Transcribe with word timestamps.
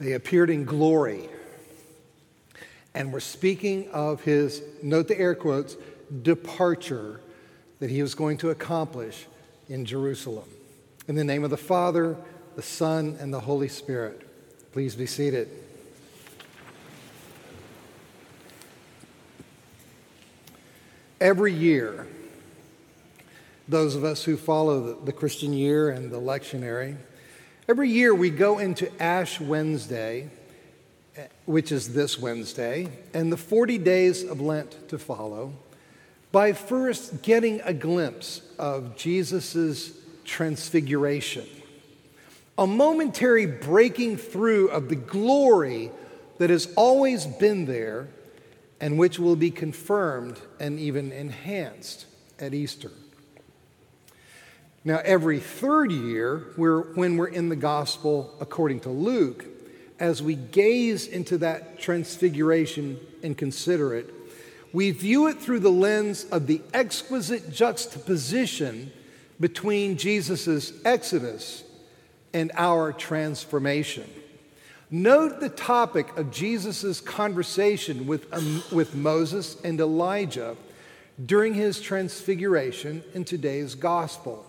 They 0.00 0.12
appeared 0.12 0.48
in 0.48 0.64
glory 0.64 1.28
and 2.94 3.12
were 3.12 3.20
speaking 3.20 3.90
of 3.90 4.22
his, 4.22 4.62
note 4.82 5.08
the 5.08 5.18
air 5.18 5.34
quotes, 5.34 5.76
departure 6.22 7.20
that 7.78 7.90
he 7.90 8.02
was 8.02 8.14
going 8.14 8.38
to 8.38 8.50
accomplish 8.50 9.26
in 9.68 9.84
Jerusalem. 9.84 10.48
In 11.06 11.14
the 11.14 11.24
name 11.24 11.44
of 11.44 11.50
the 11.50 11.58
Father, 11.58 12.16
the 12.56 12.62
Son, 12.62 13.16
and 13.20 13.32
the 13.32 13.40
Holy 13.40 13.68
Spirit. 13.68 14.26
Please 14.72 14.94
be 14.94 15.06
seated. 15.06 15.48
Every 21.20 21.52
year, 21.52 22.06
those 23.68 23.94
of 23.94 24.04
us 24.04 24.24
who 24.24 24.36
follow 24.36 24.94
the, 24.94 25.12
Christian 25.12 25.52
year 25.52 25.90
and 25.90 26.10
the 26.10 26.20
lectionary, 26.20 26.96
every 27.70 27.88
year 27.88 28.12
we 28.12 28.30
go 28.30 28.58
into 28.58 28.90
Ash 29.00 29.40
Wednesday, 29.40 30.28
which 31.44 31.70
is 31.70 31.94
this 31.94 32.18
Wednesday, 32.18 32.88
and 33.14 33.32
the 33.32 33.36
40 33.36 33.78
days 33.78 34.24
of 34.24 34.40
Lent 34.40 34.88
to 34.88 34.98
follow, 34.98 35.52
by 36.32 36.52
first 36.52 37.22
getting 37.22 37.60
a 37.60 37.72
glimpse 37.72 38.42
of 38.58 38.96
Jesus' 38.96 39.92
transfiguration, 40.24 41.46
a 42.58 42.66
momentary 42.66 43.46
breaking 43.46 44.16
through 44.16 44.70
of 44.70 44.88
the 44.88 44.96
glory 44.96 45.92
that 46.38 46.50
has 46.50 46.72
always 46.74 47.24
been 47.24 47.66
there 47.66 48.08
and 48.80 48.98
which 48.98 49.16
will 49.20 49.36
be 49.36 49.52
confirmed 49.52 50.40
and 50.58 50.80
even 50.80 51.12
enhanced 51.12 52.06
at 52.40 52.52
Easter. 52.52 52.90
Now, 54.82 55.00
every 55.04 55.40
third 55.40 55.92
year, 55.92 56.46
we're, 56.56 56.80
when 56.94 57.18
we're 57.18 57.28
in 57.28 57.50
the 57.50 57.56
gospel 57.56 58.34
according 58.40 58.80
to 58.80 58.88
Luke, 58.88 59.44
as 59.98 60.22
we 60.22 60.34
gaze 60.34 61.06
into 61.06 61.36
that 61.38 61.78
transfiguration 61.78 62.98
and 63.22 63.36
consider 63.36 63.94
it, 63.94 64.12
we 64.72 64.90
view 64.90 65.26
it 65.26 65.38
through 65.38 65.60
the 65.60 65.70
lens 65.70 66.24
of 66.24 66.46
the 66.46 66.62
exquisite 66.72 67.52
juxtaposition 67.52 68.90
between 69.38 69.98
Jesus' 69.98 70.72
exodus 70.84 71.64
and 72.32 72.50
our 72.54 72.92
transformation. 72.92 74.08
Note 74.90 75.40
the 75.40 75.48
topic 75.50 76.16
of 76.16 76.30
Jesus' 76.30 77.00
conversation 77.00 78.06
with, 78.06 78.32
um, 78.32 78.62
with 78.72 78.94
Moses 78.94 79.60
and 79.62 79.78
Elijah 79.78 80.56
during 81.26 81.52
his 81.52 81.80
transfiguration 81.80 83.02
in 83.12 83.24
today's 83.24 83.74
gospel, 83.74 84.46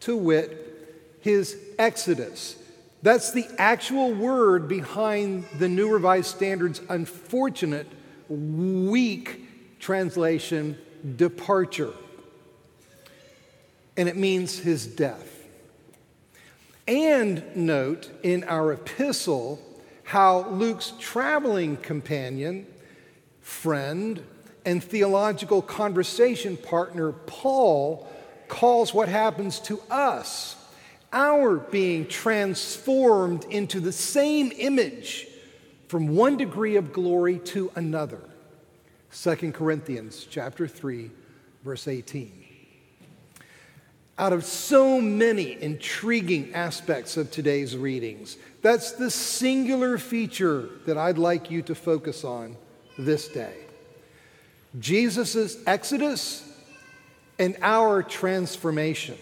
to 0.00 0.16
wit, 0.16 1.18
his 1.20 1.56
exodus. 1.78 2.56
That's 3.02 3.32
the 3.32 3.46
actual 3.58 4.12
word 4.12 4.68
behind 4.68 5.44
the 5.58 5.68
New 5.68 5.92
Revised 5.92 6.34
Standard's 6.34 6.80
unfortunate, 6.88 7.86
weak 8.28 9.78
translation, 9.78 10.78
departure. 11.16 11.92
And 13.96 14.08
it 14.08 14.16
means 14.16 14.58
his 14.58 14.86
death. 14.86 15.30
And 16.88 17.44
note 17.54 18.10
in 18.22 18.44
our 18.44 18.72
epistle 18.72 19.60
how 20.04 20.48
Luke's 20.48 20.92
traveling 20.98 21.76
companion, 21.76 22.66
friend, 23.40 24.22
and 24.64 24.82
theological 24.82 25.62
conversation 25.62 26.56
partner, 26.56 27.12
Paul, 27.12 28.08
calls 28.54 28.94
what 28.94 29.08
happens 29.08 29.58
to 29.58 29.80
us, 29.90 30.54
our 31.12 31.56
being 31.56 32.06
transformed 32.06 33.44
into 33.46 33.80
the 33.80 33.90
same 33.90 34.52
image 34.56 35.26
from 35.88 36.14
one 36.14 36.36
degree 36.36 36.76
of 36.76 36.92
glory 36.92 37.40
to 37.40 37.72
another. 37.74 38.20
2 39.12 39.50
Corinthians 39.52 40.24
chapter 40.30 40.68
3 40.68 41.10
verse 41.64 41.88
18 41.88 42.44
out 44.18 44.32
of 44.32 44.44
so 44.44 45.00
many 45.00 45.60
intriguing 45.60 46.54
aspects 46.54 47.16
of 47.16 47.32
today's 47.32 47.76
readings. 47.76 48.36
That's 48.62 48.92
the 48.92 49.10
singular 49.10 49.98
feature 49.98 50.68
that 50.86 50.96
I'd 50.96 51.18
like 51.18 51.50
you 51.50 51.62
to 51.62 51.74
focus 51.74 52.22
on 52.22 52.56
this 52.96 53.26
day 53.26 53.56
Jesus' 54.78 55.58
exodus 55.66 56.53
and 57.38 57.56
our 57.62 58.02
transformation. 58.02 59.18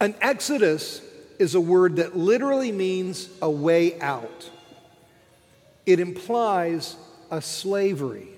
An 0.00 0.14
exodus 0.20 1.02
is 1.38 1.54
a 1.54 1.60
word 1.60 1.96
that 1.96 2.16
literally 2.16 2.72
means 2.72 3.28
a 3.40 3.50
way 3.50 3.98
out, 4.00 4.50
it 5.84 6.00
implies 6.00 6.96
a 7.30 7.40
slavery 7.40 8.28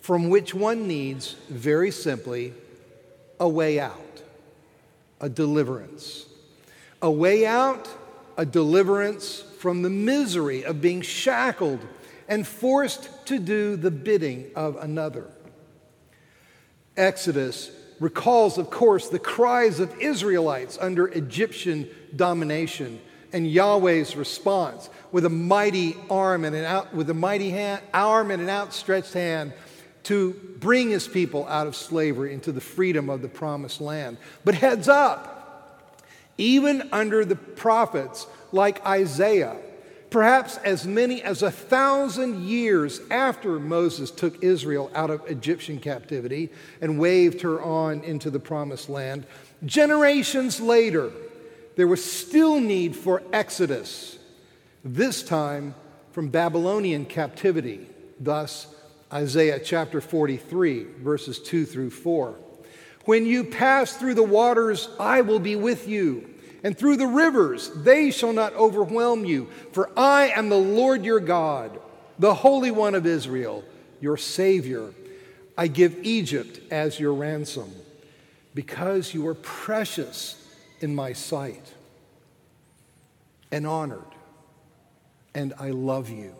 from 0.00 0.28
which 0.28 0.54
one 0.54 0.86
needs, 0.86 1.32
very 1.48 1.90
simply, 1.90 2.54
a 3.40 3.48
way 3.48 3.80
out 3.80 4.00
a 5.20 5.28
deliverance. 5.28 6.26
A 7.02 7.10
way 7.10 7.46
out, 7.46 7.88
a 8.36 8.44
deliverance 8.44 9.42
from 9.58 9.82
the 9.82 9.90
misery 9.90 10.64
of 10.64 10.80
being 10.80 11.00
shackled 11.00 11.80
and 12.28 12.46
forced 12.46 13.08
to 13.26 13.38
do 13.38 13.76
the 13.76 13.90
bidding 13.90 14.50
of 14.54 14.76
another. 14.76 15.26
Exodus 16.96 17.70
recalls, 18.00 18.58
of 18.58 18.70
course, 18.70 19.08
the 19.08 19.18
cries 19.18 19.80
of 19.80 19.98
Israelites 20.00 20.78
under 20.80 21.08
Egyptian 21.08 21.88
domination 22.14 23.00
and 23.32 23.46
Yahweh's 23.46 24.16
response 24.16 24.88
with 25.12 25.24
a 25.24 25.30
mighty 25.30 25.96
arm 26.08 26.44
and 26.44 26.54
an 26.54 26.64
out, 26.64 26.94
with 26.94 27.10
a 27.10 27.14
mighty 27.14 27.50
hand, 27.50 27.82
arm 27.92 28.30
and 28.30 28.42
an 28.42 28.48
outstretched 28.48 29.12
hand 29.12 29.52
to 30.04 30.34
bring 30.58 30.88
his 30.90 31.08
people 31.08 31.46
out 31.48 31.66
of 31.66 31.74
slavery 31.74 32.32
into 32.32 32.52
the 32.52 32.60
freedom 32.60 33.10
of 33.10 33.22
the 33.22 33.28
promised 33.28 33.80
land. 33.80 34.16
But 34.44 34.54
heads 34.54 34.88
up, 34.88 36.00
even 36.38 36.88
under 36.92 37.24
the 37.24 37.36
prophets 37.36 38.26
like 38.52 38.84
Isaiah, 38.86 39.56
perhaps 40.10 40.56
as 40.58 40.86
many 40.86 41.22
as 41.22 41.42
a 41.42 41.50
thousand 41.50 42.44
years 42.44 43.00
after 43.10 43.58
Moses 43.58 44.10
took 44.10 44.42
Israel 44.42 44.90
out 44.94 45.10
of 45.10 45.26
Egyptian 45.26 45.78
captivity 45.78 46.50
and 46.80 46.98
waved 46.98 47.40
her 47.40 47.60
on 47.60 48.02
into 48.04 48.30
the 48.30 48.38
promised 48.38 48.88
land, 48.88 49.26
generations 49.64 50.60
later, 50.60 51.10
there 51.76 51.86
was 51.86 52.04
still 52.04 52.60
need 52.60 52.96
for 52.96 53.22
exodus, 53.32 54.18
this 54.84 55.22
time 55.22 55.74
from 56.12 56.28
Babylonian 56.28 57.04
captivity. 57.04 57.86
Thus, 58.18 58.74
Isaiah 59.12 59.60
chapter 59.60 60.00
43, 60.00 60.84
verses 61.00 61.38
2 61.40 61.66
through 61.66 61.90
4. 61.90 62.34
When 63.04 63.26
you 63.26 63.44
pass 63.44 63.96
through 63.96 64.14
the 64.14 64.22
waters, 64.22 64.88
I 64.98 65.20
will 65.20 65.38
be 65.38 65.54
with 65.54 65.86
you, 65.86 66.28
and 66.66 66.76
through 66.76 66.96
the 66.96 67.06
rivers, 67.06 67.70
they 67.76 68.10
shall 68.10 68.32
not 68.32 68.52
overwhelm 68.54 69.24
you. 69.24 69.48
For 69.70 69.88
I 69.96 70.30
am 70.30 70.48
the 70.48 70.58
Lord 70.58 71.04
your 71.04 71.20
God, 71.20 71.78
the 72.18 72.34
Holy 72.34 72.72
One 72.72 72.96
of 72.96 73.06
Israel, 73.06 73.62
your 74.00 74.16
Savior. 74.16 74.92
I 75.56 75.68
give 75.68 75.96
Egypt 76.02 76.58
as 76.72 76.98
your 76.98 77.14
ransom, 77.14 77.72
because 78.52 79.14
you 79.14 79.28
are 79.28 79.34
precious 79.34 80.44
in 80.80 80.92
my 80.92 81.12
sight 81.12 81.72
and 83.52 83.64
honored, 83.64 84.00
and 85.36 85.54
I 85.60 85.70
love 85.70 86.10
you. 86.10 86.34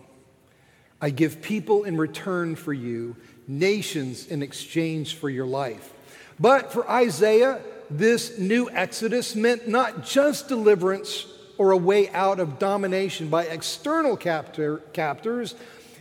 I 1.01 1.11
give 1.11 1.41
people 1.41 1.85
in 1.85 1.97
return 1.97 2.57
for 2.57 2.73
you, 2.73 3.15
nations 3.47 4.27
in 4.27 4.43
exchange 4.43 5.15
for 5.15 5.31
your 5.31 5.47
life. 5.47 5.93
But 6.41 6.73
for 6.73 6.91
Isaiah, 6.91 7.61
this 7.91 8.39
new 8.39 8.71
exodus 8.71 9.35
meant 9.35 9.69
not 9.69 10.05
just 10.05 10.49
deliverance 10.49 11.27
or 11.59 11.71
a 11.71 11.77
way 11.77 12.09
out 12.11 12.41
of 12.41 12.59
domination 12.59 13.29
by 13.29 13.45
external 13.45 14.17
captor, 14.17 14.79
captors, 14.93 15.55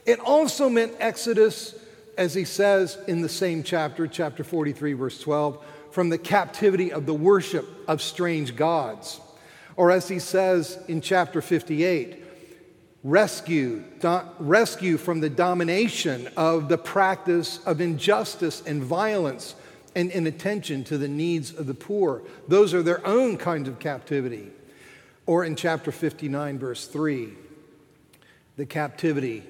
it 0.06 0.20
also 0.20 0.70
meant 0.70 0.94
exodus, 1.00 1.76
as 2.18 2.34
he 2.34 2.46
says 2.46 2.98
in 3.08 3.22
the 3.22 3.30
same 3.30 3.64
chapter, 3.64 4.08
chapter 4.08 4.44
43, 4.44 4.94
verse 4.94 5.20
12, 5.20 5.64
from 5.92 6.10
the 6.10 6.18
captivity 6.18 6.92
of 6.92 7.06
the 7.06 7.14
worship 7.14 7.66
of 7.88 8.02
strange 8.02 8.56
gods. 8.56 9.20
Or 9.78 9.92
as 9.92 10.08
he 10.08 10.20
says 10.20 10.78
in 10.88 11.02
chapter 11.02 11.42
58, 11.42 12.24
rescue, 13.04 13.84
do, 14.00 14.22
rescue 14.40 14.98
from 14.98 15.22
the 15.22 15.30
domination 15.30 16.28
of 16.36 16.70
the 16.70 16.78
practice 16.78 17.60
of 17.66 17.82
injustice 17.82 18.62
and 18.66 18.84
violence 18.84 19.56
and 19.96 20.12
inattention 20.12 20.84
to 20.86 20.98
the 20.98 21.08
needs 21.08 21.54
of 21.54 21.68
the 21.68 21.74
poor. 21.74 22.22
Those 22.48 22.74
are 22.74 22.84
their 22.84 23.06
own 23.08 23.38
kinds 23.38 23.68
of 23.68 23.80
captivity. 23.80 24.52
Or 25.26 25.44
in 25.44 25.56
chapter 25.56 25.92
59, 25.92 26.60
verse 26.60 26.86
3, 26.88 27.30
the 28.58 28.66
captivity 28.66 29.44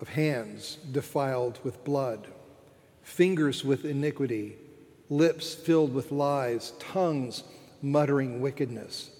of 0.00 0.08
hands 0.08 0.78
defiled 0.92 1.58
with 1.64 1.82
blood, 1.84 2.28
fingers 3.02 3.64
with 3.64 3.84
iniquity, 3.84 4.56
lips 5.10 5.54
filled 5.54 5.92
with 5.92 6.12
lies, 6.12 6.72
tongues 6.78 7.42
muttering 7.82 8.40
wickedness. 8.40 9.10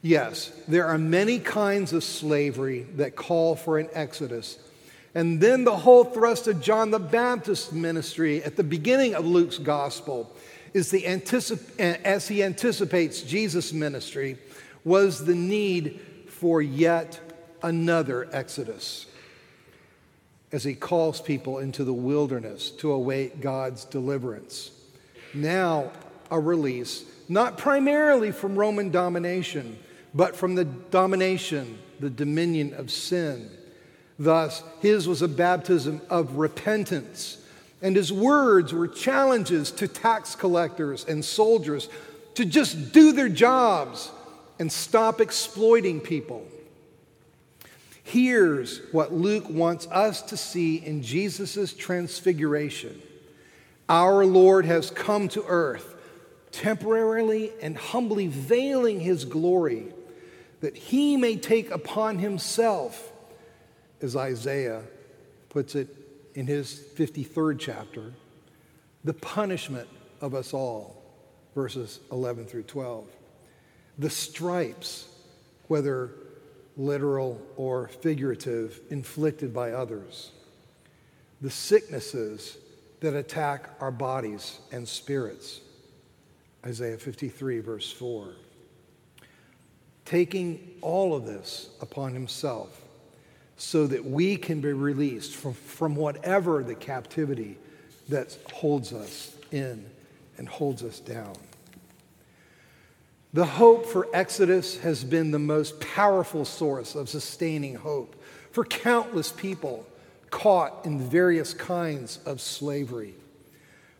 Yes, 0.00 0.50
there 0.66 0.86
are 0.86 0.98
many 0.98 1.38
kinds 1.38 1.92
of 1.92 2.02
slavery 2.02 2.86
that 2.96 3.14
call 3.14 3.54
for 3.54 3.78
an 3.78 3.88
exodus. 3.92 4.58
And 5.14 5.40
then 5.40 5.64
the 5.64 5.76
whole 5.76 6.04
thrust 6.04 6.46
of 6.48 6.60
John 6.60 6.90
the 6.90 6.98
Baptist's 6.98 7.72
ministry 7.72 8.42
at 8.42 8.56
the 8.56 8.64
beginning 8.64 9.14
of 9.14 9.26
Luke's 9.26 9.58
gospel 9.58 10.34
is 10.72 10.90
the 10.90 11.02
anticip- 11.02 11.78
as 11.78 12.28
he 12.28 12.42
anticipates 12.42 13.20
Jesus' 13.20 13.72
ministry 13.72 14.38
was 14.84 15.24
the 15.24 15.34
need 15.34 16.00
for 16.28 16.62
yet 16.62 17.20
another 17.62 18.28
exodus 18.32 19.06
as 20.50 20.64
he 20.64 20.74
calls 20.74 21.20
people 21.20 21.58
into 21.58 21.84
the 21.84 21.92
wilderness 21.92 22.70
to 22.70 22.92
await 22.92 23.40
God's 23.40 23.84
deliverance. 23.84 24.70
Now, 25.34 25.92
a 26.30 26.38
release, 26.38 27.04
not 27.28 27.56
primarily 27.56 28.32
from 28.32 28.56
Roman 28.56 28.90
domination, 28.90 29.78
but 30.14 30.36
from 30.36 30.54
the 30.54 30.64
domination, 30.64 31.78
the 32.00 32.10
dominion 32.10 32.74
of 32.74 32.90
sin. 32.90 33.50
Thus, 34.22 34.62
his 34.78 35.08
was 35.08 35.20
a 35.20 35.26
baptism 35.26 36.00
of 36.08 36.36
repentance, 36.36 37.38
and 37.82 37.96
his 37.96 38.12
words 38.12 38.72
were 38.72 38.86
challenges 38.86 39.72
to 39.72 39.88
tax 39.88 40.36
collectors 40.36 41.04
and 41.04 41.24
soldiers 41.24 41.88
to 42.36 42.44
just 42.44 42.92
do 42.92 43.10
their 43.10 43.28
jobs 43.28 44.12
and 44.60 44.70
stop 44.70 45.20
exploiting 45.20 46.00
people. 46.00 46.46
Here's 48.04 48.78
what 48.92 49.12
Luke 49.12 49.50
wants 49.50 49.88
us 49.88 50.22
to 50.22 50.36
see 50.36 50.76
in 50.76 51.02
Jesus' 51.02 51.72
transfiguration. 51.72 53.02
Our 53.88 54.24
Lord 54.24 54.66
has 54.66 54.88
come 54.92 55.26
to 55.30 55.44
earth, 55.48 55.96
temporarily 56.52 57.50
and 57.60 57.76
humbly 57.76 58.28
veiling 58.28 59.00
his 59.00 59.24
glory 59.24 59.86
that 60.60 60.76
he 60.76 61.16
may 61.16 61.34
take 61.34 61.72
upon 61.72 62.20
himself, 62.20 63.11
as 64.02 64.16
Isaiah 64.16 64.82
puts 65.48 65.74
it 65.74 65.88
in 66.34 66.46
his 66.46 66.84
53rd 66.96 67.58
chapter, 67.58 68.12
the 69.04 69.14
punishment 69.14 69.88
of 70.20 70.34
us 70.34 70.54
all, 70.54 71.02
verses 71.54 72.00
11 72.10 72.46
through 72.46 72.62
12. 72.64 73.06
The 73.98 74.10
stripes, 74.10 75.08
whether 75.68 76.10
literal 76.76 77.40
or 77.56 77.88
figurative, 77.88 78.80
inflicted 78.90 79.52
by 79.52 79.72
others. 79.72 80.30
The 81.40 81.50
sicknesses 81.50 82.56
that 83.00 83.14
attack 83.14 83.68
our 83.80 83.90
bodies 83.90 84.60
and 84.70 84.88
spirits. 84.88 85.60
Isaiah 86.64 86.98
53, 86.98 87.60
verse 87.60 87.92
4 87.92 88.34
taking 90.04 90.58
all 90.80 91.14
of 91.14 91.24
this 91.24 91.70
upon 91.80 92.12
himself 92.12 92.81
so 93.62 93.86
that 93.86 94.04
we 94.04 94.36
can 94.36 94.60
be 94.60 94.72
released 94.72 95.36
from, 95.36 95.54
from 95.54 95.94
whatever 95.94 96.64
the 96.64 96.74
captivity 96.74 97.56
that 98.08 98.36
holds 98.52 98.92
us 98.92 99.36
in 99.52 99.88
and 100.36 100.48
holds 100.48 100.82
us 100.82 100.98
down. 100.98 101.32
The 103.32 103.46
hope 103.46 103.86
for 103.86 104.08
Exodus 104.12 104.78
has 104.78 105.04
been 105.04 105.30
the 105.30 105.38
most 105.38 105.78
powerful 105.80 106.44
source 106.44 106.96
of 106.96 107.08
sustaining 107.08 107.76
hope 107.76 108.20
for 108.50 108.64
countless 108.64 109.30
people 109.30 109.86
caught 110.30 110.84
in 110.84 110.98
various 110.98 111.54
kinds 111.54 112.18
of 112.26 112.40
slavery. 112.40 113.14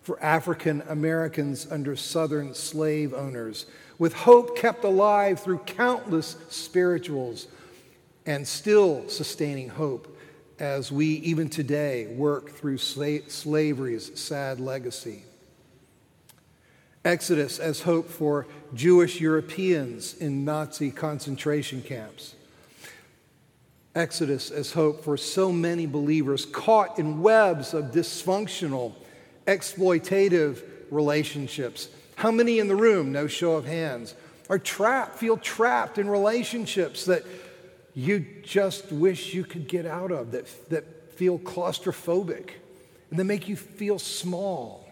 For 0.02 0.20
African 0.20 0.82
Americans 0.88 1.68
under 1.70 1.94
Southern 1.94 2.52
slave 2.52 3.14
owners 3.14 3.66
with 3.96 4.12
hope 4.12 4.58
kept 4.58 4.82
alive 4.82 5.38
through 5.38 5.58
countless 5.58 6.36
spirituals 6.50 7.46
and 8.26 8.46
still 8.46 9.08
sustaining 9.08 9.69
hope 9.69 10.16
as 10.58 10.92
we, 10.92 11.06
even 11.06 11.48
today, 11.48 12.06
work 12.06 12.50
through 12.50 12.78
sla- 12.78 13.28
slavery's 13.30 14.19
sad 14.19 14.60
legacy. 14.60 15.24
Exodus 17.04 17.58
as 17.58 17.80
hope 17.80 18.08
for 18.08 18.46
Jewish 18.74 19.20
Europeans 19.20 20.14
in 20.14 20.44
Nazi 20.44 20.90
concentration 20.92 21.82
camps. 21.82 22.36
Exodus 23.94 24.50
as 24.50 24.72
hope 24.72 25.02
for 25.02 25.16
so 25.16 25.50
many 25.50 25.86
believers 25.86 26.46
caught 26.46 26.98
in 26.98 27.20
webs 27.20 27.74
of 27.74 27.86
dysfunctional, 27.86 28.94
exploitative 29.46 30.62
relationships 30.90 31.88
how 32.22 32.30
many 32.30 32.60
in 32.60 32.69
the 32.69 32.76
room, 32.76 33.10
no 33.10 33.26
show 33.26 33.54
of 33.54 33.64
hands, 33.64 34.14
are 34.48 34.58
trapped, 34.58 35.19
feel 35.19 35.36
trapped 35.36 35.98
in 35.98 36.08
relationships 36.08 37.04
that 37.06 37.24
you 37.94 38.24
just 38.42 38.90
wish 38.90 39.34
you 39.34 39.44
could 39.44 39.68
get 39.68 39.86
out 39.86 40.10
of, 40.10 40.32
that, 40.32 40.46
that 40.70 41.12
feel 41.14 41.38
claustrophobic 41.38 42.50
and 43.10 43.18
that 43.18 43.24
make 43.24 43.48
you 43.48 43.56
feel 43.56 43.98
small? 43.98 44.88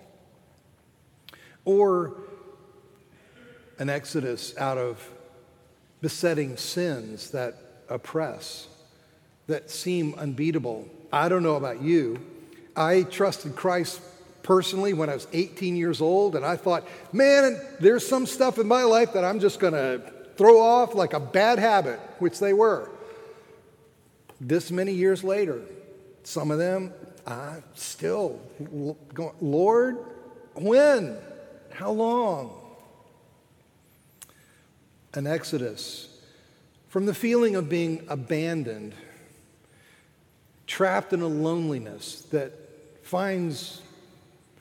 Or 1.65 2.17
an 3.79 3.89
exodus 3.89 4.57
out 4.59 4.79
of 4.79 5.09
besetting 6.01 6.57
sins 6.57 7.31
that 7.31 7.55
oppress, 7.89 8.69
that 9.47 9.71
seem 9.71 10.15
unbeatable. 10.15 10.89
I 11.13 11.29
don't 11.29 11.43
know 11.43 11.57
about 11.57 11.83
you. 11.83 12.21
I 12.77 13.03
trusted 13.03 13.57
Christ 13.57 14.01
personally 14.43 14.93
when 14.93 15.09
I 15.09 15.15
was 15.15 15.27
18 15.33 15.77
years 15.77 16.01
old, 16.01 16.37
and 16.37 16.45
I 16.45 16.57
thought, 16.57 16.87
man, 17.13 17.61
there's 17.81 18.07
some 18.07 18.27
stuff 18.27 18.59
in 18.59 18.69
my 18.69 18.85
life 18.85 19.15
that 19.15 19.25
I'm 19.25 19.41
just 19.41 19.61
going 19.61 19.73
to 19.75 20.01
throw 20.41 20.59
off 20.59 20.95
like 20.95 21.13
a 21.13 21.21
bad 21.21 21.59
habit, 21.59 22.01
which 22.19 22.39
they 22.39 22.55
were. 22.55 22.89
This 24.41 24.71
many 24.71 24.95
years 24.95 25.23
later, 25.23 25.61
some 26.23 26.51
of 26.51 26.57
them, 26.57 26.95
I 27.27 27.59
still 27.75 28.41
going, 29.13 29.35
Lord, 29.43 29.99
when? 30.55 31.19
How 31.69 31.91
long? 31.91 32.59
An 35.13 35.27
exodus 35.27 36.09
from 36.89 37.05
the 37.05 37.13
feeling 37.13 37.55
of 37.55 37.69
being 37.69 38.07
abandoned, 38.09 38.95
trapped 40.67 41.13
in 41.13 41.21
a 41.21 41.29
loneliness 41.29 42.23
that 42.31 42.55
finds 43.03 43.83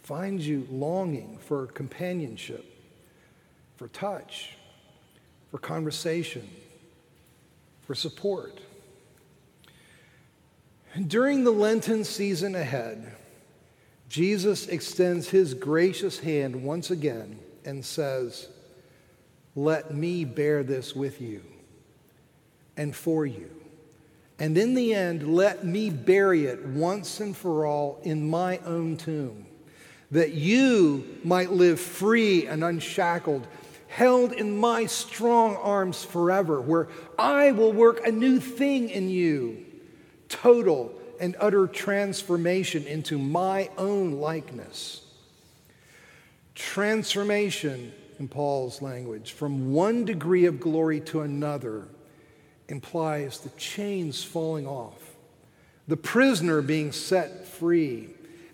finds 0.04 0.46
you 0.46 0.68
longing 0.70 1.38
for 1.38 1.68
companionship, 1.68 2.66
for 3.78 3.88
touch, 3.88 4.58
for 5.51 5.57
conversation, 5.57 6.48
for 7.81 7.96
support. 7.96 8.60
During 11.07 11.44
the 11.44 11.52
Lenten 11.52 12.04
season 12.04 12.56
ahead, 12.56 13.12
Jesus 14.09 14.68
extends 14.68 15.30
his 15.30 15.54
gracious 15.54 16.19
hand 16.19 16.64
once 16.64 16.90
again 16.90 17.40
and 17.64 17.85
says, 17.85 18.47
Let 19.56 19.94
me 19.94 20.26
bear 20.26 20.64
this 20.64 20.95
with 20.95 21.21
you 21.21 21.44
and 22.76 22.95
for 22.95 23.26
you. 23.26 23.52
And 24.40 24.57
in 24.57 24.73
the 24.73 24.95
end, 24.95 25.35
let 25.35 25.66
me 25.66 25.90
bury 25.90 26.45
it 26.45 26.66
once 26.66 27.19
and 27.19 27.35
for 27.35 27.66
all 27.66 28.00
in 28.04 28.30
my 28.30 28.57
own 28.59 28.97
tomb 28.97 29.45
that 30.12 30.33
you 30.33 31.19
might 31.23 31.52
live 31.52 31.80
free 31.80 32.47
and 32.47 32.64
unshackled, 32.64 33.45
held 33.90 34.31
in 34.31 34.56
my 34.56 34.86
strong 34.86 35.56
arms 35.58 36.06
forever, 36.06 36.62
where 36.62 36.88
I 37.18 37.52
will 37.52 37.74
work 37.74 38.06
a 38.06 38.12
new 38.12 38.40
thing 38.40 38.90
in 38.90 39.10
you, 39.10 39.66
total 40.30 40.94
and 41.19 41.36
utter 41.40 41.68
transformation 41.68 42.86
into 42.86 43.18
my 43.18 43.69
own 43.78 44.14
likeness. 44.14 45.02
Transformation, 46.56 47.92
in 48.19 48.28
Paul's 48.28 48.81
language, 48.81 49.34
from 49.34 49.74
one 49.74 50.06
degree 50.06 50.46
of 50.46 50.60
glory 50.60 51.00
to 51.02 51.22
another 51.22 51.88
implies 52.68 53.40
the 53.40 53.50
chains 53.52 54.24
falling 54.24 54.68
off, 54.68 55.16
the 55.88 55.98
prisoner 55.98 56.62
being 56.62 56.92
set 56.92 57.48
free, 57.48 58.10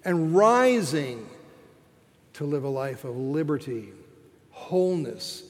and 0.06 0.34
rising 0.34 1.27
to 2.34 2.46
live 2.46 2.63
a 2.63 2.70
life 2.70 3.04
of 3.04 3.18
liberty, 3.18 3.92
wholeness, 4.55 5.43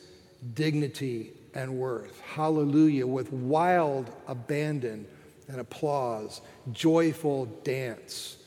dignity, 0.56 1.32
and 1.54 1.78
worth. 1.78 2.20
Hallelujah, 2.22 3.06
with 3.06 3.32
wild 3.32 4.10
abandon 4.28 5.06
and 5.48 5.62
applause, 5.62 6.42
joyful 6.72 7.46
dance, 7.64 8.38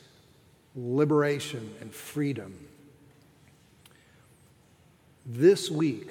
liberation, 0.75 1.73
and 1.81 1.95
freedom. 1.95 2.67
This 5.25 5.71
week, 5.71 6.09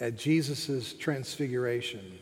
at 0.00 0.18
Jesus' 0.18 0.92
transfiguration, 0.92 2.18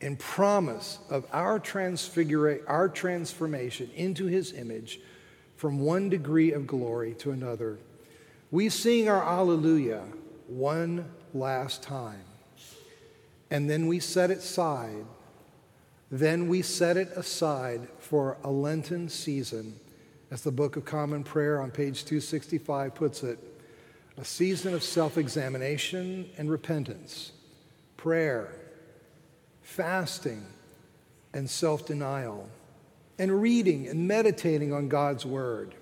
in 0.00 0.16
promise 0.16 0.98
of 1.10 1.26
our, 1.32 1.58
transfigura- 1.58 2.60
our 2.68 2.88
transformation 2.88 3.90
into 3.96 4.26
his 4.26 4.52
image 4.52 5.00
from 5.56 5.80
one 5.80 6.08
degree 6.08 6.52
of 6.52 6.68
glory 6.68 7.14
to 7.14 7.32
another, 7.32 7.78
we 8.52 8.68
sing 8.68 9.08
our 9.08 9.22
Alleluia 9.22 10.04
one 10.50 11.10
last 11.32 11.82
time. 11.82 12.24
and 13.52 13.68
then 13.68 13.86
we 13.88 13.98
set 13.98 14.30
it 14.30 14.38
aside. 14.38 15.04
Then 16.10 16.48
we 16.48 16.62
set 16.62 16.96
it 16.96 17.08
aside 17.16 17.88
for 17.98 18.36
a 18.44 18.50
Lenten 18.50 19.08
season, 19.08 19.78
as 20.30 20.42
the 20.42 20.52
Book 20.52 20.76
of 20.76 20.84
Common 20.84 21.24
Prayer 21.24 21.60
on 21.60 21.70
page 21.70 22.04
265 22.04 22.94
puts 22.94 23.22
it 23.22 23.38
a 24.16 24.24
season 24.24 24.74
of 24.74 24.82
self 24.82 25.16
examination 25.16 26.28
and 26.36 26.50
repentance, 26.50 27.32
prayer, 27.96 28.52
fasting, 29.62 30.44
and 31.32 31.48
self 31.48 31.86
denial, 31.86 32.48
and 33.18 33.40
reading 33.40 33.88
and 33.88 34.06
meditating 34.06 34.72
on 34.72 34.88
God's 34.88 35.24
Word. 35.24 35.74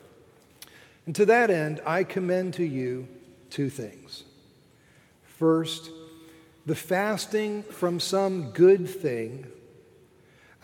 And 1.07 1.15
to 1.17 1.27
that 1.27 1.51
end, 1.51 1.81
I 1.87 2.05
commend 2.05 2.55
to 2.55 2.65
you 2.65 3.09
two 3.51 3.71
things. 3.71 4.25
First, 5.39 5.93
the 6.67 6.75
fasting 6.75 7.63
from 7.63 8.01
some 8.01 8.51
good 8.51 8.89
thing, 8.89 9.47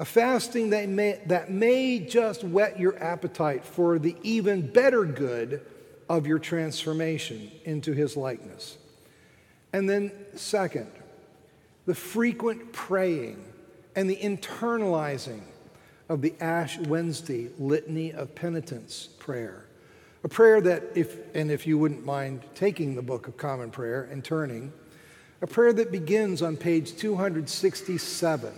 a 0.01 0.05
fasting 0.05 0.71
that 0.71 0.89
may, 0.89 1.21
that 1.27 1.49
may 1.49 2.01
just 2.01 2.43
whet 2.43 2.81
your 2.81 3.01
appetite 3.01 3.65
for 3.65 4.01
the 4.01 4.17
even 4.25 4.67
better 4.67 5.05
good 5.05 5.65
of 6.09 6.27
your 6.27 6.41
transformation 6.41 7.53
into 7.65 7.93
his 7.93 8.17
likeness. 8.17 8.77
And 9.73 9.89
then, 9.89 10.11
second, 10.35 10.91
the 11.87 11.95
frequent 11.95 12.73
praying 12.73 13.45
and 13.95 14.11
the 14.11 14.17
internalizing 14.17 15.43
of 16.09 16.21
the 16.21 16.35
Ash 16.41 16.79
Wednesday 16.81 17.51
litany 17.61 18.13
of 18.13 18.35
penitence 18.35 19.09
prayer. 19.21 19.64
A 20.25 20.29
prayer 20.29 20.59
that, 20.63 20.83
if, 20.95 21.19
and 21.35 21.51
if 21.51 21.67
you 21.67 21.77
wouldn't 21.77 22.07
mind 22.07 22.41
taking 22.55 22.95
the 22.95 23.03
Book 23.03 23.29
of 23.29 23.37
Common 23.37 23.71
Prayer 23.71 24.09
and 24.11 24.25
turning, 24.25 24.73
a 25.43 25.47
prayer 25.47 25.75
that 25.75 25.93
begins 25.93 26.41
on 26.41 26.57
page 26.57 26.97
267. 26.97 28.55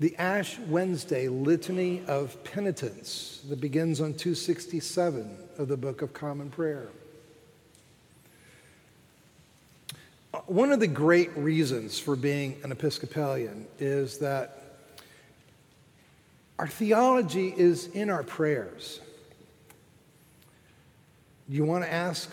The 0.00 0.16
Ash 0.16 0.58
Wednesday 0.58 1.28
Litany 1.28 2.02
of 2.08 2.42
Penitence 2.42 3.42
that 3.48 3.60
begins 3.60 4.00
on 4.00 4.14
267 4.14 5.38
of 5.58 5.68
the 5.68 5.76
Book 5.76 6.02
of 6.02 6.12
Common 6.12 6.50
Prayer. 6.50 6.88
Uh, 10.34 10.40
one 10.46 10.72
of 10.72 10.80
the 10.80 10.88
great 10.88 11.34
reasons 11.36 12.00
for 12.00 12.16
being 12.16 12.56
an 12.64 12.72
Episcopalian 12.72 13.68
is 13.78 14.18
that 14.18 14.65
our 16.58 16.66
theology 16.66 17.52
is 17.56 17.88
in 17.88 18.10
our 18.10 18.22
prayers. 18.22 19.00
You 21.48 21.64
want 21.64 21.84
to 21.84 21.92
ask 21.92 22.30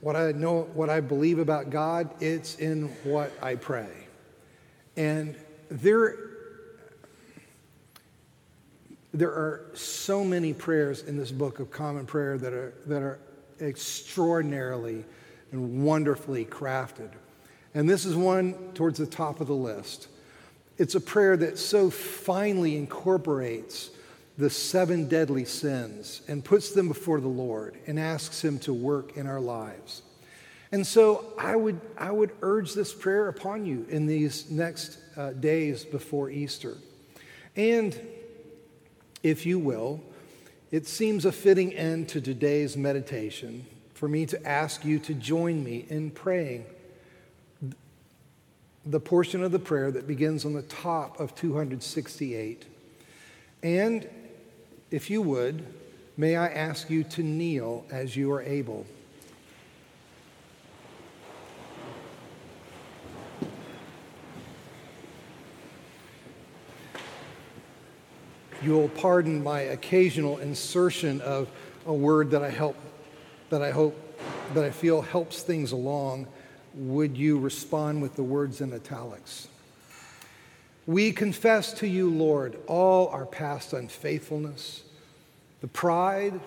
what 0.00 0.16
I 0.16 0.32
know, 0.32 0.62
what 0.74 0.90
I 0.90 1.00
believe 1.00 1.38
about 1.38 1.70
God? 1.70 2.10
It's 2.20 2.56
in 2.56 2.88
what 3.04 3.32
I 3.42 3.54
pray. 3.54 3.88
And 4.96 5.36
there, 5.68 6.16
there 9.12 9.30
are 9.30 9.66
so 9.74 10.24
many 10.24 10.52
prayers 10.52 11.02
in 11.02 11.16
this 11.16 11.30
book 11.30 11.60
of 11.60 11.70
common 11.70 12.06
prayer 12.06 12.38
that 12.38 12.52
are, 12.52 12.74
that 12.86 13.02
are 13.02 13.18
extraordinarily 13.60 15.04
and 15.52 15.84
wonderfully 15.84 16.44
crafted. 16.44 17.10
And 17.74 17.88
this 17.88 18.04
is 18.04 18.16
one 18.16 18.54
towards 18.74 18.98
the 18.98 19.06
top 19.06 19.40
of 19.40 19.48
the 19.48 19.54
list. 19.54 20.08
It's 20.78 20.94
a 20.94 21.00
prayer 21.00 21.36
that 21.36 21.58
so 21.58 21.90
finely 21.90 22.76
incorporates 22.76 23.90
the 24.38 24.50
seven 24.50 25.08
deadly 25.08 25.46
sins 25.46 26.20
and 26.28 26.44
puts 26.44 26.72
them 26.72 26.88
before 26.88 27.20
the 27.20 27.28
Lord 27.28 27.78
and 27.86 27.98
asks 27.98 28.44
Him 28.44 28.58
to 28.60 28.74
work 28.74 29.16
in 29.16 29.26
our 29.26 29.40
lives. 29.40 30.02
And 30.72 30.86
so 30.86 31.32
I 31.38 31.56
would, 31.56 31.80
I 31.96 32.10
would 32.10 32.32
urge 32.42 32.74
this 32.74 32.92
prayer 32.92 33.28
upon 33.28 33.64
you 33.64 33.86
in 33.88 34.06
these 34.06 34.50
next 34.50 34.98
uh, 35.16 35.30
days 35.30 35.84
before 35.84 36.28
Easter. 36.28 36.76
And 37.54 37.98
if 39.22 39.46
you 39.46 39.58
will, 39.58 40.02
it 40.70 40.86
seems 40.86 41.24
a 41.24 41.32
fitting 41.32 41.72
end 41.72 42.08
to 42.10 42.20
today's 42.20 42.76
meditation 42.76 43.64
for 43.94 44.08
me 44.08 44.26
to 44.26 44.46
ask 44.46 44.84
you 44.84 44.98
to 44.98 45.14
join 45.14 45.64
me 45.64 45.86
in 45.88 46.10
praying 46.10 46.66
the 48.86 49.00
portion 49.00 49.42
of 49.42 49.50
the 49.50 49.58
prayer 49.58 49.90
that 49.90 50.06
begins 50.06 50.44
on 50.44 50.52
the 50.52 50.62
top 50.62 51.18
of 51.18 51.34
268. 51.34 52.64
And 53.62 54.08
if 54.92 55.10
you 55.10 55.22
would, 55.22 55.66
may 56.16 56.36
I 56.36 56.46
ask 56.46 56.88
you 56.88 57.02
to 57.04 57.22
kneel 57.22 57.84
as 57.90 58.16
you 58.16 58.32
are 58.32 58.42
able. 58.42 58.86
You'll 68.62 68.88
pardon 68.88 69.42
my 69.42 69.60
occasional 69.60 70.38
insertion 70.38 71.20
of 71.20 71.48
a 71.86 71.92
word 71.92 72.30
that 72.30 72.42
I 72.42 72.50
help 72.50 72.76
that 73.50 73.62
I 73.62 73.70
hope 73.70 73.94
that 74.54 74.64
I 74.64 74.70
feel 74.70 75.02
helps 75.02 75.42
things 75.42 75.72
along 75.72 76.26
would 76.76 77.16
you 77.16 77.38
respond 77.38 78.02
with 78.02 78.14
the 78.16 78.22
words 78.22 78.60
in 78.60 78.72
italics? 78.72 79.48
We 80.86 81.10
confess 81.10 81.72
to 81.74 81.88
you, 81.88 82.10
Lord, 82.10 82.56
all 82.66 83.08
our 83.08 83.26
past 83.26 83.72
unfaithfulness, 83.72 84.84
the 85.60 85.66
pride, 85.66 86.38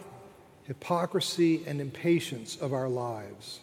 hypocrisy, 0.63 1.63
and 1.65 1.81
impatience 1.81 2.55
of 2.55 2.71
our 2.71 2.87
lives. 2.87 3.59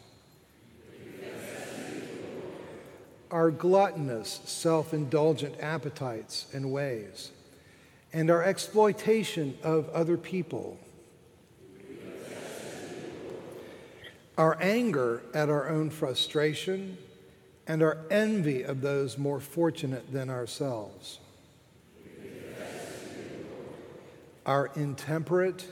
Our 3.30 3.50
gluttonous, 3.50 4.40
self 4.44 4.92
indulgent 4.92 5.56
appetites 5.60 6.46
and 6.52 6.72
ways, 6.72 7.30
and 8.12 8.30
our 8.30 8.42
exploitation 8.42 9.56
of 9.62 9.88
other 9.90 10.16
people 10.16 10.78
our 14.38 14.58
anger 14.60 15.22
at 15.32 15.48
our 15.48 15.68
own 15.68 15.90
frustration, 15.90 16.98
and 17.66 17.82
our 17.82 17.98
envy 18.10 18.62
of 18.62 18.80
those 18.80 19.18
more 19.18 19.40
fortunate 19.40 20.12
than 20.12 20.30
ourselves. 20.30 21.18
Our 24.44 24.70
intemperate, 24.76 25.66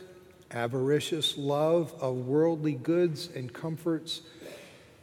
avaricious 0.51 1.37
love 1.37 1.95
of 2.01 2.27
worldly 2.27 2.73
goods 2.73 3.29
and 3.35 3.53
comforts, 3.53 4.23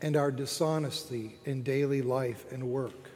and 0.01 0.17
our 0.17 0.31
dishonesty 0.31 1.37
in 1.45 1.63
daily 1.63 2.01
life 2.01 2.51
and 2.51 2.63
work. 2.63 3.09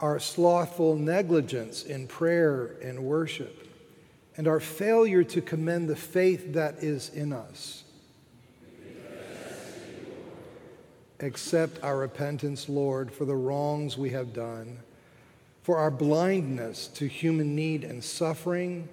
Our 0.00 0.18
slothful 0.18 0.96
negligence 0.96 1.84
in 1.84 2.06
prayer 2.06 2.76
and 2.82 3.04
worship 3.04 3.67
and 4.38 4.46
our 4.46 4.60
failure 4.60 5.24
to 5.24 5.42
commend 5.42 5.88
the 5.88 5.96
faith 5.96 6.54
that 6.54 6.76
is 6.76 7.10
in 7.10 7.32
us. 7.32 7.82
Accept 11.18 11.82
our 11.82 11.98
repentance, 11.98 12.68
Lord, 12.68 13.12
for 13.12 13.24
the 13.24 13.34
wrongs 13.34 13.98
we 13.98 14.10
have 14.10 14.32
done, 14.32 14.78
for 15.64 15.78
our 15.78 15.90
blindness 15.90 16.86
to 16.86 17.08
human 17.08 17.56
need 17.56 17.82
and 17.82 18.02
suffering, 18.02 18.88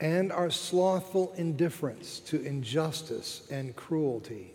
and 0.00 0.32
our 0.32 0.50
slothful 0.50 1.34
indifference 1.36 2.18
to 2.20 2.42
injustice 2.42 3.46
and 3.50 3.76
cruelty. 3.76 4.54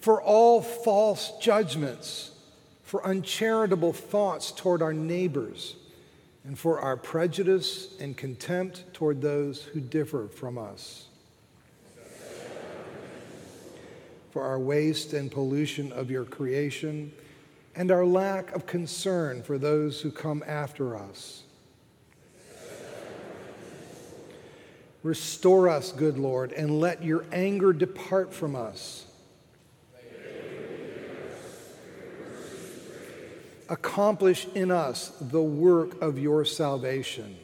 For 0.00 0.20
all 0.20 0.60
false 0.62 1.32
judgments, 1.40 2.32
for 2.82 3.06
uncharitable 3.06 3.92
thoughts 3.92 4.50
toward 4.50 4.82
our 4.82 4.92
neighbors 4.92 5.76
and 6.44 6.58
for 6.58 6.80
our 6.80 6.96
prejudice 6.96 7.94
and 8.00 8.16
contempt 8.16 8.84
toward 8.92 9.20
those 9.20 9.62
who 9.62 9.80
differ 9.80 10.28
from 10.28 10.56
us, 10.58 11.06
for 14.30 14.42
our 14.42 14.58
waste 14.58 15.12
and 15.12 15.30
pollution 15.30 15.92
of 15.92 16.10
your 16.10 16.24
creation, 16.24 17.12
and 17.76 17.90
our 17.90 18.06
lack 18.06 18.52
of 18.52 18.66
concern 18.66 19.42
for 19.42 19.58
those 19.58 20.00
who 20.00 20.10
come 20.10 20.42
after 20.46 20.96
us. 20.96 21.42
Restore 25.02 25.68
us, 25.68 25.92
good 25.92 26.18
Lord, 26.18 26.52
and 26.52 26.78
let 26.78 27.02
your 27.02 27.24
anger 27.32 27.72
depart 27.72 28.34
from 28.34 28.54
us 28.54 29.06
accomplish 33.70 34.46
in 34.54 34.70
us 34.70 35.12
the 35.20 35.40
work 35.40 36.02
of 36.02 36.18
your 36.18 36.44
salvation. 36.44 37.38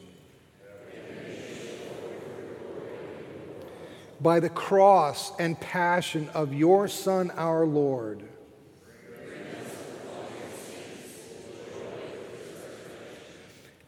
By 4.19 4.39
the 4.39 4.49
cross 4.49 5.31
and 5.39 5.59
passion 5.59 6.29
of 6.33 6.53
your 6.53 6.87
Son, 6.87 7.31
our 7.31 7.65
Lord. 7.65 8.23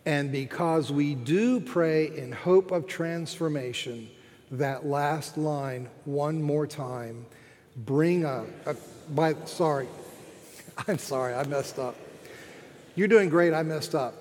And 0.06 0.32
because 0.32 0.92
we 0.92 1.14
do 1.14 1.60
pray 1.60 2.16
in 2.18 2.32
hope 2.32 2.72
of 2.72 2.88
transformation, 2.88 4.10
that 4.52 4.86
last 4.86 5.38
line 5.38 5.90
one 6.06 6.42
more 6.42 6.66
time. 6.66 7.26
Bring 7.76 8.26
a, 8.26 8.46
a 8.66 8.70
uh, 8.70 8.74
by, 9.12 9.36
sorry, 9.46 9.88
I'm 10.88 10.98
sorry, 10.98 11.34
I 11.34 11.44
messed 11.46 11.78
up. 11.78 11.96
You're 13.00 13.08
doing 13.08 13.30
great, 13.30 13.54
I 13.54 13.64
messed 13.64 13.96
up. 13.96 14.14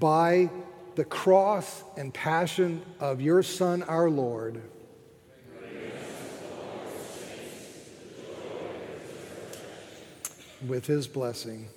By 0.00 0.48
the 0.94 1.04
cross 1.04 1.84
and 1.98 2.14
passion 2.14 2.80
of 2.98 3.20
your 3.20 3.42
Son, 3.42 3.82
our 3.82 4.08
Lord, 4.08 4.62
with 10.66 10.86
his 10.86 11.06
blessing. 11.06 11.68